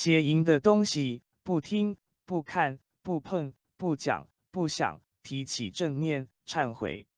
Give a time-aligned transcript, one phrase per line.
[0.00, 7.08] 邪淫的东西不听不看不碰不讲不想提起正念忏悔。